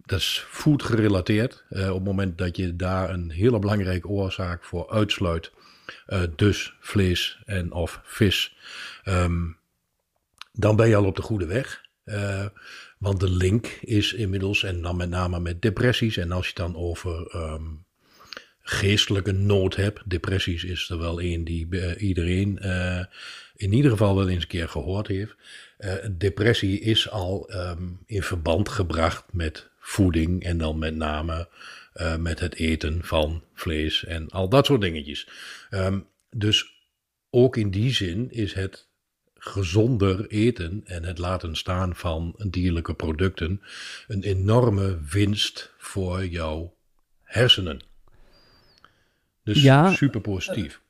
[0.05, 1.63] dat is food gerelateerd.
[1.69, 5.51] Uh, op het moment dat je daar een hele belangrijke oorzaak voor uitsluit,
[6.35, 8.55] dus vlees en of vis,
[9.05, 9.57] um,
[10.53, 11.89] dan ben je al op de goede weg.
[12.97, 16.75] Want de link is inmiddels, en dan met name met depressies, en als je dan
[16.75, 17.85] over um,
[18.59, 23.03] geestelijke nood hebt, depressies is er wel een die uh, iedereen uh,
[23.55, 25.35] in ieder geval wel eens een keer gehoord heeft.
[25.79, 31.49] Uh, depressie is al um, in verband gebracht met voeding en dan met name
[32.19, 35.27] met het eten van vlees en al dat soort dingetjes.
[35.69, 36.73] Um, dus
[37.29, 38.89] ook in die zin is het
[39.43, 43.61] gezonder eten en het laten staan van dierlijke producten
[44.07, 46.73] een enorme winst voor jouw
[47.23, 47.79] hersenen.
[49.43, 50.81] Dus ja, super positief.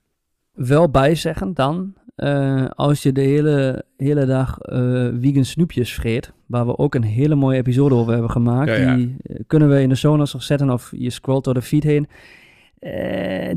[0.52, 6.66] wel bijzeggen dan, uh, als je de hele, hele dag uh, vegan snoepjes vreet, waar
[6.66, 8.96] we ook een hele mooie episode over hebben gemaakt, ja, ja.
[8.96, 12.08] die eh, kunnen we in de nog zetten of je scrolt door de feed heen,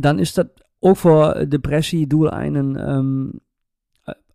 [0.01, 3.43] dan is dat ook voor depressie doeleinden um,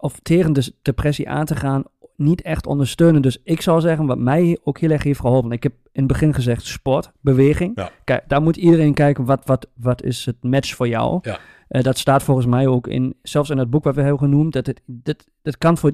[0.01, 1.83] of tegen de depressie aan te gaan,
[2.15, 3.21] niet echt ondersteunen.
[3.21, 5.51] Dus ik zou zeggen, wat mij ook heel erg heeft geholpen.
[5.51, 7.71] Ik heb in het begin gezegd sport, beweging.
[7.75, 7.91] Ja.
[8.03, 11.19] Kijk, daar moet iedereen kijken, wat, wat, wat is het match voor jou?
[11.21, 11.39] Ja.
[11.69, 14.53] Uh, dat staat volgens mij ook in, zelfs in het boek wat we hebben genoemd,
[14.53, 15.91] dat het, dat, dat kan voor...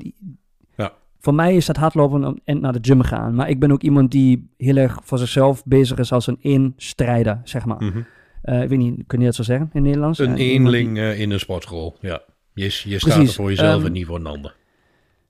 [0.76, 0.94] Ja.
[1.20, 3.36] Voor mij is dat hardlopen en naar de gym gaan.
[3.36, 7.42] Maar ik ben ook iemand die heel erg voor zichzelf bezig is als een eenstrijder,
[7.44, 7.84] zeg maar.
[7.84, 8.06] Mm -hmm.
[8.44, 10.20] uh, ik weet niet, kun je dat zo zeggen in Nederlands?
[10.20, 11.18] Een uh, eenling die...
[11.18, 12.22] in een sportschool, ja.
[12.56, 14.56] Je, je staat er voor jezelf um, en niet voor een ander.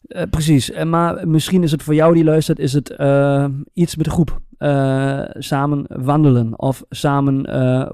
[0.08, 3.96] Uh, precies, en maar misschien is het voor jou die luistert, is het uh, iets
[3.96, 4.40] met de groep.
[4.60, 7.46] Uh, samen wandelen of samen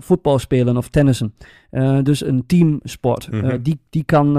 [0.01, 1.33] voetbal spelen of tennissen.
[2.03, 3.31] dus een teamsport.
[3.31, 3.61] Mm -hmm.
[3.63, 4.33] die, die kan,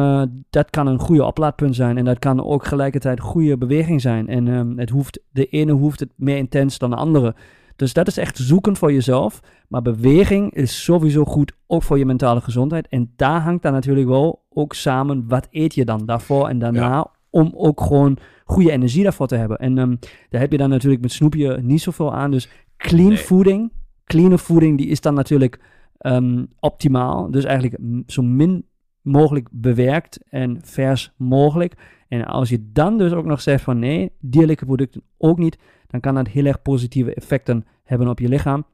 [0.51, 4.29] dat kan een goede oplaadpunt zijn en dat kan ook gelijkertijd goede beweging zijn.
[4.29, 7.35] En ehm, het hoeft, de ene hoeft het meer intens dan de andere.
[7.77, 9.41] Dus dat is echt zoeken voor jezelf.
[9.69, 12.89] Maar beweging is sowieso goed, ook voor je mentale gezondheid.
[12.89, 16.89] En daar hangt dan natuurlijk wel ook samen, wat eet je dan daarvoor en daarna,
[16.89, 17.11] ja.
[17.31, 19.59] om ook gewoon goede energie daarvoor te hebben.
[19.59, 22.31] En um, daar heb je dan natuurlijk met snoepje niet zoveel aan.
[22.31, 23.19] Dus clean nee.
[23.19, 23.73] voeding,
[24.05, 25.61] clean voeding, die is dan natuurlijk
[26.01, 27.31] um, optimaal.
[27.31, 28.67] Dus eigenlijk zo min
[29.03, 31.75] mogelijk bewerkt en vers mogelijk.
[32.09, 35.59] En als je dan dus ook nog zegt van nee, dierlijke producten ook niet,
[35.93, 38.67] dan kan dat heel erg positieve effecten hebben op je lichaam.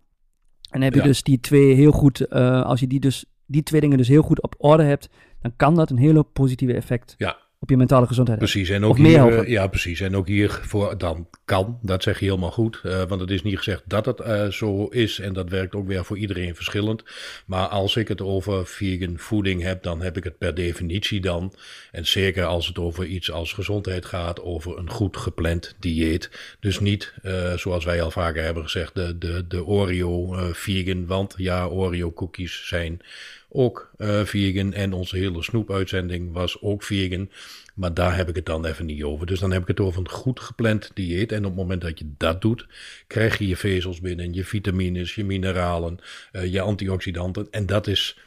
[0.71, 1.07] En heb je ja.
[1.07, 4.23] dus die twee heel goed, uh, als je die, dus, die twee dingen dus heel
[4.23, 5.09] goed op orde hebt,
[5.41, 8.39] dan kan dat een hele positieve effect ja op je mentale gezondheid.
[8.39, 10.01] Precies, en ook hier, ja, precies.
[10.01, 12.81] En ook hiervoor dan kan, dat zeg je helemaal goed.
[12.85, 15.87] Uh, want het is niet gezegd dat het uh, zo is en dat werkt ook
[15.87, 17.03] weer voor iedereen verschillend.
[17.47, 21.55] Maar als ik het over vegan voeding heb, dan heb ik het per definitie dan.
[21.93, 26.31] En zeker als het over iets als gezondheid gaat, over een goed gepland dieet.
[26.61, 27.15] Dus niet,
[27.57, 31.07] zoals wij al vaker hebben gezegd, de, de, de Oreo vegan.
[31.07, 33.01] Want ja, Oreo cookies zijn
[33.49, 34.73] ook uh, vegan.
[34.73, 37.31] En onze hele snoepuitzending was ook vegan.
[37.75, 39.27] Maar daar heb ik het dan even niet over.
[39.27, 41.33] Dus dan heb ik het over een goed gepland dieet.
[41.33, 42.67] En op het moment dat je dat doet,
[43.07, 45.99] krijg je je vezels binnen, je vitamines, je mineralen,
[46.33, 47.49] uh, je antioxidanten.
[47.51, 48.19] En dat is.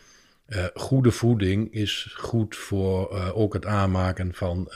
[0.52, 4.74] Uh, goede voeding is goed voor uh, ook het aanmaken van uh,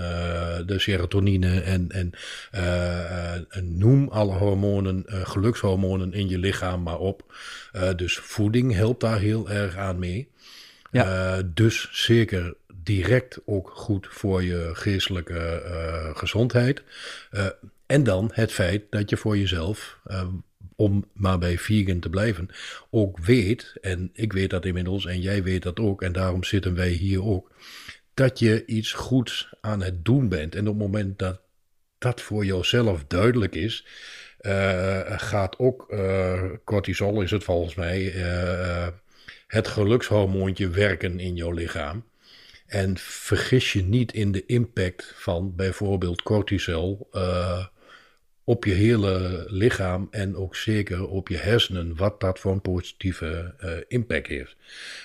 [0.65, 1.89] de serotonine en,
[3.49, 7.35] en noem alle hormonen, gelukshormonen in je lichaam maar op.
[7.95, 10.29] dus voeding helpt daar heel erg aan mee.
[10.91, 11.41] Ja.
[11.53, 15.61] Dus zeker direct ook goed voor je geestelijke
[16.13, 16.83] gezondheid.
[17.85, 19.99] En dan het feit dat je voor jezelf,
[20.75, 22.49] om maar bij vegan te blijven,
[22.89, 26.75] ook weet, en ik weet dat inmiddels en jij weet dat ook, en daarom zitten
[26.75, 27.51] wij hier ook,
[28.13, 30.55] dat je iets goeds aan het doen bent.
[30.55, 31.41] En op het moment dat
[31.97, 33.85] dat voor jouzelf duidelijk is,
[34.37, 38.87] eh, gaat ook, eh, cortisol is het volgens mij, eh,
[39.47, 42.05] het gelukshormoontje werken in jouw lichaam.
[42.65, 47.09] En vergis je niet in de impact van bijvoorbeeld cortisol
[48.45, 53.53] op je hele lichaam en ook zeker op je hersenen, wat dat voor een positieve
[53.57, 54.55] eh, impact heeft.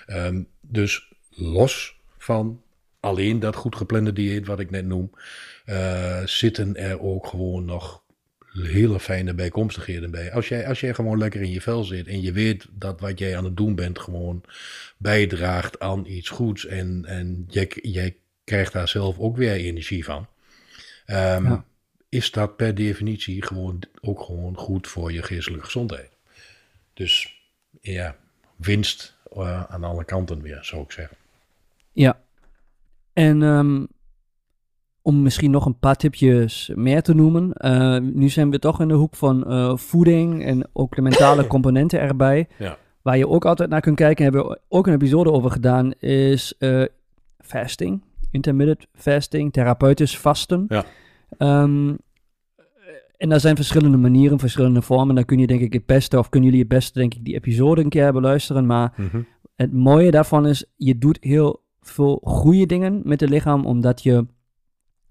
[0.07, 2.63] Ehm, dus los van
[3.01, 5.11] alleen dat goed geplande dieet wat ik net noem,
[5.65, 8.03] eh, zitten er ook gewoon nog
[8.53, 10.33] hele fijne bijkomstigheden bij.
[10.33, 13.19] Als jij, als jij gewoon lekker in je vel zit en je weet dat wat
[13.19, 14.45] jij aan het doen bent gewoon
[14.97, 20.29] bijdraagt aan iets goeds en, en jij, jij krijgt daar zelf ook weer energie van,
[21.07, 21.59] ehm.
[22.11, 26.11] Is dat per definitie gewoon ook gewoon goed voor je geestelijke gezondheid.
[26.95, 27.43] Dus
[27.81, 28.17] ja,
[28.57, 31.17] winst eh, aan alle kanten weer, zou ik zeggen.
[31.93, 32.21] Ja.
[33.13, 33.85] En ehm,
[35.03, 37.53] om misschien nog een paar tipjes meer te noemen.
[37.53, 41.47] eh, nu zijn we toch in de hoek van eh, voeding en ook de mentale
[41.55, 42.49] componenten erbij.
[42.59, 42.79] Ja.
[43.03, 46.55] Waar je ook altijd naar kunt kijken, hebben we ook een episode over gedaan, is
[47.39, 48.03] fasting.
[48.31, 50.65] Intermittent fasting, therapeutisch vasten.
[50.69, 50.85] Ja.
[51.39, 51.95] Ehm,
[53.17, 55.15] en daar zijn verschillende manieren, verschillende vormen.
[55.15, 57.35] Dan kun je denk ik het beste, of kunnen jullie het beste denk ik die
[57.35, 58.67] episode een keer beluisteren.
[58.67, 59.21] Maar Mhm.
[59.57, 64.27] het mooie daarvan is, je doet heel veel goede dingen met het lichaam, omdat je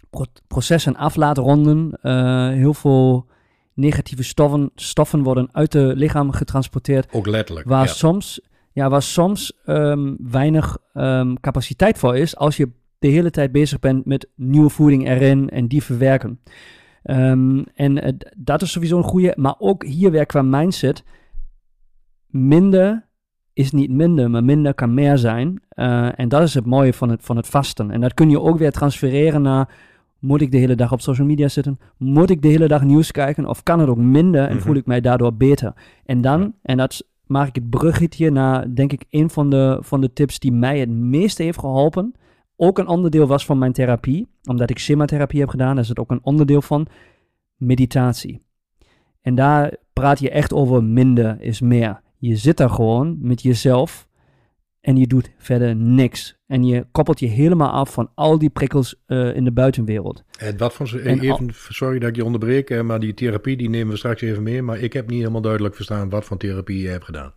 [0.09, 1.91] pro- processen af laat ronden.
[2.01, 3.27] Eh, heel veel
[3.73, 7.67] negatieve stoffen, stoffen worden uit het lichaam getransporteerd, Ook letterlijk.
[7.67, 7.93] waar ja.
[7.93, 12.69] soms, ja, waar soms ehm, weinig ehm, capaciteit voor is als je
[12.99, 16.39] de hele tijd bezig bent met nieuwe voeding erin en die verwerken.
[17.03, 21.03] Ehm, en eh, dat is sowieso een goede, maar ook hier weer qua mindset,
[22.27, 23.07] minder
[23.53, 25.61] is niet minder, maar minder kan meer zijn.
[25.69, 27.91] Eh, en dat is het mooie van het, van het vasten.
[27.91, 29.69] En dat kun je ook weer transfereren naar,
[30.19, 31.79] moet ik de hele dag op social media zitten?
[31.97, 33.45] Moet ik de hele dag nieuws kijken?
[33.45, 34.63] Of kan het ook minder en Mhm.
[34.63, 35.73] voel ik mij daardoor beter?
[36.05, 40.01] En dan, en dat maak ik het bruggetje naar, denk ik, een van de, van
[40.01, 42.13] de tips die mij het meeste heeft geholpen.
[42.61, 46.11] Ook een onderdeel was van mijn therapie, omdat ik therapie heb gedaan, is het ook
[46.11, 46.87] een onderdeel van
[47.55, 48.41] meditatie.
[49.21, 52.01] En daar praat je echt over minder is meer.
[52.17, 54.07] Je zit daar gewoon met jezelf
[54.81, 56.37] en je doet verder niks.
[56.47, 60.23] En je koppelt je helemaal af van al die prikkels eh, in de buitenwereld.
[60.39, 63.57] En wat van ze, En even, sorry dat ik je onderbreek, eh, maar die therapie
[63.57, 64.61] die nemen we straks even mee.
[64.61, 67.33] Maar ik heb niet helemaal duidelijk verstaan wat voor therapie je hebt gedaan.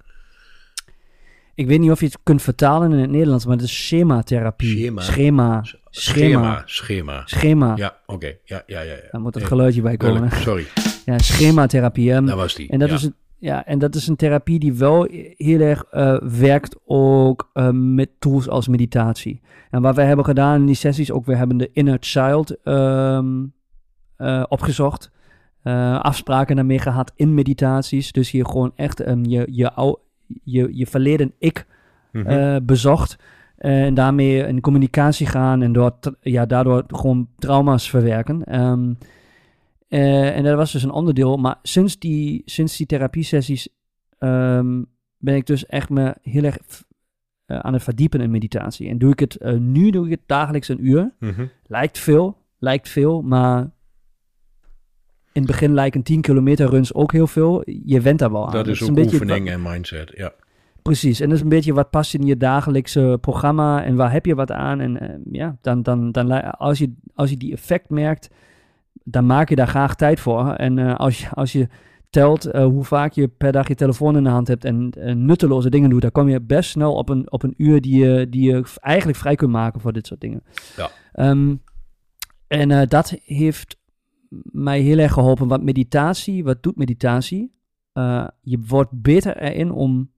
[1.55, 4.77] Ik weet niet of je het kunt vertalen in het Nederlands, maar het is schematherapie.
[4.79, 5.01] Schema.
[5.01, 5.63] Schema.
[5.63, 5.83] Schema.
[5.91, 6.63] Schema.
[6.67, 7.23] Schema.
[7.27, 7.77] Schema.
[7.77, 8.27] Ja, oké.
[8.45, 8.93] Ja, ja, ja.
[8.93, 8.99] ja.
[9.11, 10.15] Daar moet het Eh, geluidje bij komen.
[10.15, 10.43] duidelijk.
[10.43, 10.67] Sorry,
[11.15, 12.13] Ja, schematherapie.
[12.13, 12.71] Ehm, daar was die.
[12.71, 12.95] En dat, ja.
[12.95, 17.51] is een, ja, en dat is een therapie die wel heel erg eh, werkt ook
[17.53, 19.41] eh, met tools als meditatie.
[19.71, 23.45] En wat wij hebben gedaan in die sessies, ook we hebben de inner child ehm,
[24.17, 25.11] eh, opgezocht.
[25.99, 28.13] Afspraken daarmee gehad in meditaties.
[28.13, 29.73] Dus hier gewoon echt ehm, je, je,
[30.43, 31.67] je, je verleden ik
[32.13, 32.27] Mhm.
[32.27, 33.17] eh, bezocht.
[33.57, 38.45] En daarmee in communicatie gaan en door, ja, daardoor gewoon trauma's verwerken.
[38.45, 38.93] Ehm,
[39.89, 41.37] eh, en dat was dus een onderdeel.
[41.37, 43.69] Maar sinds die, sinds die therapiesessies
[44.19, 44.83] ehm,
[45.19, 46.57] ben ik dus echt me heel erg
[47.47, 48.89] eh, aan het verdiepen in meditatie.
[48.89, 51.13] En doe ik het, nu doe ik het dagelijks een uur.
[51.19, 51.47] Mhm.
[51.67, 53.71] Lijkt veel, lijkt veel, maar
[55.33, 57.63] in het begin lijken 10 kilometer runs ook heel veel.
[57.85, 58.53] Je went daar wel aan.
[58.53, 60.33] Dat is een ook beetje oefening en mindset, ja.
[60.83, 64.27] Precies, en dat is een beetje wat past in je dagelijkse programma en waar heb
[64.27, 64.81] je wat aan.
[64.81, 68.31] En eh, ja, dan, dan, dan, als, je, als je die effect merkt,
[69.05, 70.53] dan maak je daar graag tijd voor.
[70.53, 71.69] En eh, als, je, als je
[72.11, 74.93] telt eh, hoe vaak je per dag je telefoon in de hand hebt en
[75.27, 78.29] nutteloze dingen doet, dan kom je best snel op een, op een uur die je,
[78.29, 80.43] die je eigenlijk vrij kunt maken voor dit soort dingen.
[80.77, 80.91] Ja.
[81.13, 81.55] Ehm,
[82.47, 83.77] en dat heeft
[84.43, 87.53] mij heel erg geholpen, want meditatie, wat doet meditatie?
[87.93, 90.11] Eh, je wordt beter erin om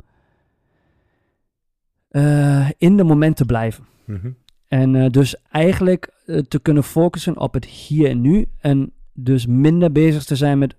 [2.08, 3.84] eh, in de moment te blijven.
[4.04, 4.30] Mhm.
[4.68, 6.12] En eh, dus eigenlijk
[6.48, 8.48] te kunnen focussen op het hier en nu.
[8.58, 10.76] En dus minder bezig te zijn met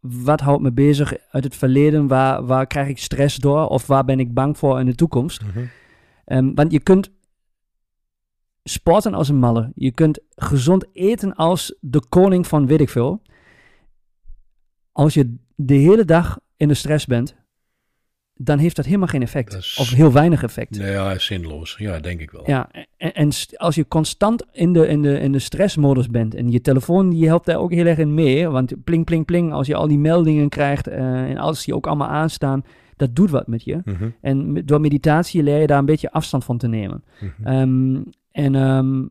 [0.00, 4.04] wat houdt me bezig uit het verleden, waar, waar krijg ik stress door of waar
[4.04, 5.42] ben ik bang voor in de toekomst.
[5.42, 5.64] Mhm.
[6.24, 7.10] Ehm, want je kunt
[8.70, 9.72] sporten als een malle.
[9.74, 13.22] Je kunt gezond eten als de koning van weet ik veel.
[14.92, 17.36] Als je de hele dag in de stress bent,
[18.34, 19.54] dan heeft dat helemaal geen effect.
[19.54, 20.78] Is- Of heel weinig effect.
[20.78, 21.74] Nee, ja, zinloos.
[21.78, 22.42] Ja, denk ik wel.
[22.46, 26.60] Ja, en, als je constant in de, in, de, in de stressmodus bent en je
[26.60, 29.74] telefoon die helpt daar ook heel erg in mee, want pling, pling, pling, als je
[29.74, 32.64] al die meldingen krijgt eh, en als die ook allemaal aanstaan,
[32.96, 33.80] dat doet wat met je.
[33.84, 34.08] Mhm.
[34.20, 37.04] En door meditatie leer je daar een beetje afstand van te nemen.
[37.44, 39.06] Ehm, en ehm,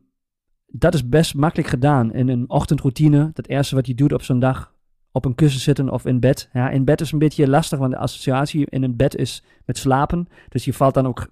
[0.66, 2.12] dat is best makkelijk gedaan.
[2.12, 4.74] In een ochtendroutine, dat eerste wat je doet op zo'n dag,
[5.12, 6.48] op een kussen zitten of in bed.
[6.52, 9.78] Ja, in bed is een beetje lastig, want de associatie in een bed is met
[9.78, 10.28] slapen.
[10.48, 11.28] Dus je valt dan ook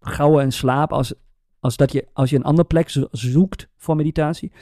[0.00, 1.14] gauw in slaap als,
[1.60, 4.52] als, dat je, als je een andere plek zoekt voor meditatie.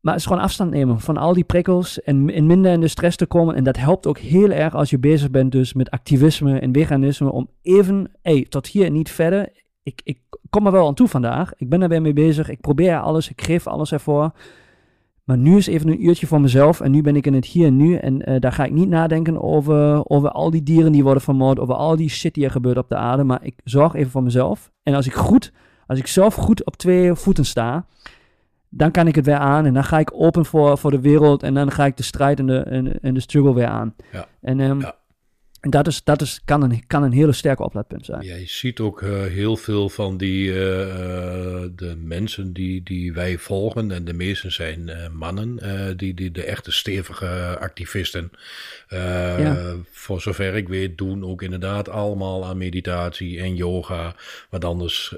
[0.00, 2.88] Maar het is gewoon afstand nemen van al die prikkels en in minder in de
[2.88, 3.54] stress te komen.
[3.54, 7.32] En dat helpt ook heel erg als je bezig bent dus met activisme en veganisme.
[7.32, 9.52] Om even, hey, tot hier en niet verder.
[9.82, 10.18] Ik, ik
[10.50, 11.52] kom er wel aan toe vandaag.
[11.56, 12.48] Ik ben er weer mee bezig.
[12.48, 13.30] Ik probeer alles.
[13.30, 14.30] Ik geef alles ervoor.
[15.24, 16.80] Maar nu is even een uurtje voor mezelf.
[16.80, 17.94] En nu ben ik in het hier en nu.
[17.94, 21.58] En uh, daar ga ik niet nadenken over, over al die dieren die worden vermoord.
[21.58, 23.24] Over al die shit die er gebeurt op de aarde.
[23.24, 24.70] Maar ik zorg even voor mezelf.
[24.82, 25.52] En als ik goed,
[25.86, 27.86] als ik zelf goed op twee voeten sta
[28.70, 31.42] dan kan ik het weer aan en dan ga ik open voor, voor de wereld
[31.42, 33.94] en dan ga ik de strijd en de, en, en de struggle weer aan.
[34.12, 34.26] Ja.
[34.40, 34.94] En, um, ja.
[35.60, 38.22] En dat, is, dat is, kan, een, kan een hele sterke oplaadpunt zijn.
[38.22, 40.54] Ja, je ziet ook uh, heel veel van die uh,
[41.76, 45.58] de mensen die, die wij volgen, en de meeste zijn uh, mannen,
[45.96, 48.30] die, die de echte stevige activisten,
[48.88, 49.74] ja.
[49.90, 54.14] voor zover ik weet, doen ook inderdaad allemaal aan meditatie en yoga.
[54.50, 55.14] Want anders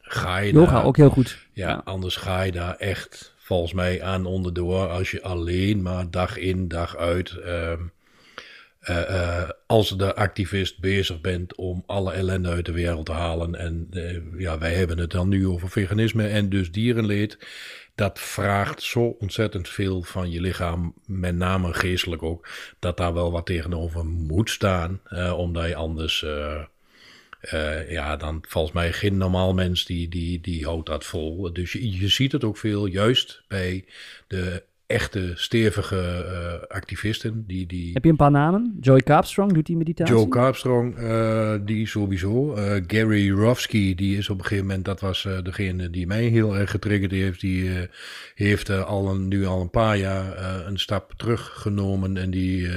[0.00, 1.38] ga je Yoga daar, ook heel goed.
[1.52, 6.36] Ja, anders ga je daar echt volgens mij aan onderdoor als je alleen maar dag
[6.36, 7.36] in, dag uit.
[7.46, 7.72] Uh,
[8.90, 13.54] uh, uh, als de activist bezig bent om alle ellende uit de wereld te halen.
[13.54, 17.38] En eh, ja, wij hebben het dan nu over veganisme en dus dierenleed.
[17.94, 23.32] Dat vraagt zo ontzettend veel van je lichaam, met name geestelijk ook, dat daar wel
[23.32, 25.00] wat tegenover moet staan,
[25.36, 26.24] omdat je anders
[27.88, 31.52] ja, dan volgens mij geen normaal mens die, die, die houdt dat vol.
[31.52, 33.84] Dus je, je ziet het ook veel, juist bij
[34.26, 37.44] de echte stevige uh, activisten.
[37.46, 37.92] Die, die...
[37.92, 38.76] Heb je een paar namen?
[38.80, 40.14] Joy Carpstrong, doet die meditatie?
[40.14, 42.56] Joe Carpstrong, uh, die sowieso.
[42.56, 46.56] Uh, Gary Rofsky, die is op een gegeven moment, dat was degene die mij heel
[46.56, 47.40] erg getriggerd heeft.
[47.40, 47.70] Die
[48.34, 52.68] heeft al een, nu al een paar jaar een stap teruggenomen en die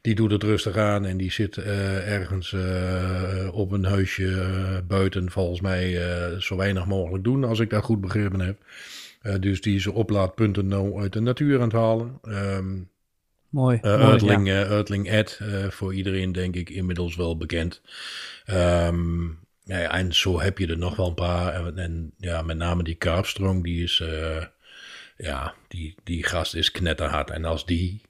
[0.00, 2.56] die doet het rustig aan en die zit ergens
[3.52, 6.00] op een huisje buiten, volgens mij
[6.38, 8.56] zo weinig mogelijk doen, als ik dat goed begrepen heb.
[9.40, 12.18] Dus die zijn oplaadpunten nou uit de natuur aan het halen.
[12.22, 12.90] Um,
[13.48, 13.78] mooi.
[13.80, 14.64] Uitling, mooi, ja.
[14.64, 17.80] Uitling Ed, voor iedereen denk ik inmiddels wel bekend.
[18.46, 21.66] Um, ja, en zo heb je er nog wel een paar.
[21.66, 24.02] En, en ja, met name die Karpstrong, die is,
[25.16, 27.30] ja, die, die gast is knetterhard.
[27.30, 28.00] En als die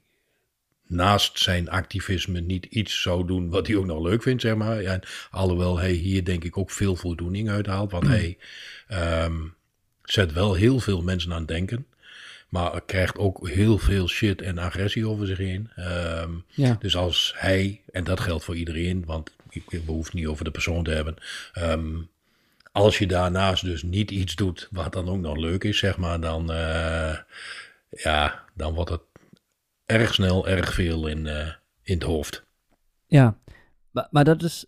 [0.87, 4.81] naast zijn activisme niet iets zou doen wat hij ook nog leuk vindt, zeg maar.
[4.81, 4.99] Ja,
[5.31, 8.37] alhoewel hij hier denk ik ook veel voldoening uithaalt, want hij
[9.23, 9.57] um,
[10.11, 11.85] zet wel heel veel mensen aan het denken.
[12.49, 15.69] Maar krijgt ook heel veel shit en agressie over zich heen.
[15.77, 16.75] Um, ja.
[16.79, 20.83] Dus als hij, en dat geldt voor iedereen, want ik behoef niet over de persoon
[20.83, 21.15] te hebben.
[21.57, 22.09] Um,
[22.71, 26.19] als je daarnaast dus niet iets doet wat dan ook nog leuk is, zeg maar,
[26.19, 27.17] dan, uh,
[27.89, 29.01] ja, dan wordt het
[29.85, 31.47] erg snel erg veel in, uh,
[31.83, 32.43] in het hoofd.
[33.07, 33.37] Ja,
[33.91, 34.65] maar, maar, dat is.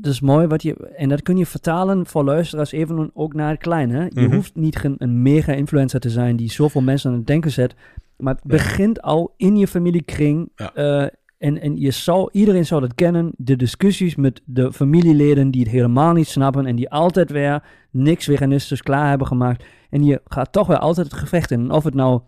[0.00, 0.74] Dat is mooi wat je.
[0.96, 3.90] En dat kun je vertalen voor luisteraars even ook naar het klein.
[3.90, 4.02] Hè?
[4.02, 4.34] Je Mhm.
[4.34, 7.74] hoeft niet een, mega influencer te zijn die zoveel mensen aan het denken zet.
[8.16, 10.50] Maar het begint al in je familiekring.
[10.54, 10.74] Ja.
[10.74, 11.06] eh,
[11.38, 13.32] en, en je zou, iedereen zou dat kennen.
[13.36, 16.66] De discussies met de familieleden die het helemaal niet snappen.
[16.66, 19.64] En die altijd weer niks veganistisch klaar hebben gemaakt.
[19.90, 21.60] En je gaat toch weer altijd het gevecht in.
[21.60, 22.20] En of het nou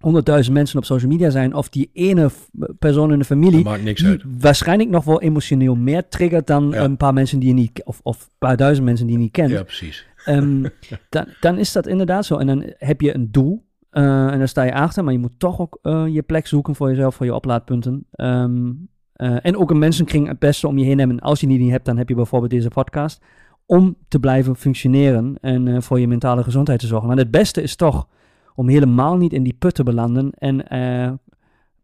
[0.00, 2.30] honderdduizend mensen op social media zijn, of die ene
[2.78, 4.22] persoon in de familie, maakt niks die uit.
[4.40, 6.84] waarschijnlijk nog wel emotioneel meer triggert dan Ja.
[6.84, 9.32] een paar mensen die je niet, of, of een paar duizend mensen die je niet
[9.32, 9.50] kent.
[9.50, 10.06] Ja, precies.
[10.24, 10.62] Ehm,
[11.08, 12.36] dan, dan is dat inderdaad zo.
[12.36, 13.64] En dan heb je een doel.
[13.90, 16.74] eh, en daar sta je achter, maar je moet toch ook eh, je plek zoeken
[16.74, 18.06] voor jezelf, voor je oplaadpunten.
[18.10, 18.70] Ehm,
[19.12, 21.16] eh, en ook een mensenkring het beste om je heen hebben.
[21.18, 23.22] En als je die niet hebt, dan heb je bijvoorbeeld deze podcast.
[23.66, 27.08] Om te blijven functioneren en voor je mentale gezondheid te zorgen.
[27.08, 28.08] Maar het beste is toch
[28.56, 30.30] om helemaal niet in die put te belanden.
[30.30, 31.12] En eh,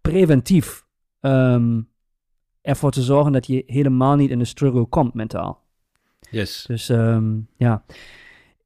[0.00, 0.84] preventief
[1.20, 1.80] ehm,
[2.62, 5.62] ervoor te zorgen dat je helemaal niet in de struggle komt mentaal.
[6.30, 6.64] Yes.
[6.66, 7.84] Dus ehm, ja,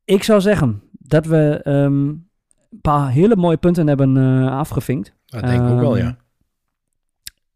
[0.05, 2.09] ik zou zeggen dat we ehm,
[2.71, 5.15] een paar hele mooie punten hebben eh, afgevinkt.
[5.27, 6.17] Dat denk ik ook wel, ja.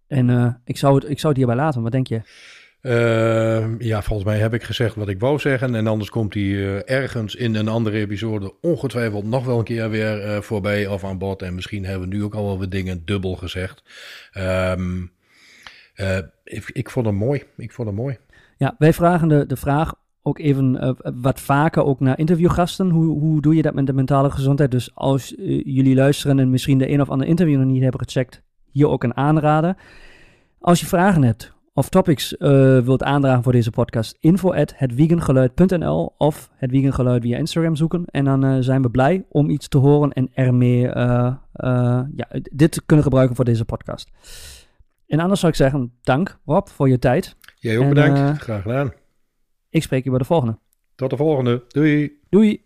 [0.07, 1.83] En eh, ik, zou het, ik zou het hierbij laten.
[1.83, 2.21] Wat denk je?
[2.81, 5.75] Ehm, ja, volgens mij heb ik gezegd wat ik wou zeggen.
[5.75, 9.91] En anders komt hij eh, ergens in een andere episode ongetwijfeld nog wel een keer
[9.91, 11.43] weer eh, voorbij of aan bod.
[11.43, 13.83] En misschien hebben we nu ook al wel wat dingen dubbel gezegd.
[14.33, 15.07] Ehm,
[15.95, 17.43] eh, ik, ik vond hem mooi.
[17.57, 18.19] Ik vond hem mooi.
[18.57, 22.91] Ja, wij vragen de, de vraag ook even wat vaker ook naar interviewgasten.
[22.91, 24.71] Hoe, hoe doe je dat met de mentale gezondheid?
[24.71, 25.35] Dus als
[25.65, 29.05] jullie luisteren en misschien de een of ander interview nog niet hebben gecheckt, hier ook
[29.05, 29.77] een aanrader.
[30.59, 36.15] Als je vragen hebt of topics eh, wilt aandragen voor deze podcast, info at hetwiegengeluid.nl
[36.19, 38.05] of het Wiegengeluid via Instagram zoeken.
[38.11, 41.35] En dan eh, zijn we blij om iets te horen en er meer eh,
[42.15, 44.11] ja, dit te kunnen gebruiken voor deze podcast.
[45.07, 47.37] En anders zou ik zeggen, dank Rob voor je tijd.
[47.57, 48.43] Jij ook En, bedankt.
[48.43, 48.93] Graag gedaan.
[49.71, 50.59] Ik spreek je bij de volgende.
[50.95, 51.65] Tot de volgende.
[51.69, 52.19] Doei.
[52.29, 52.65] Doei!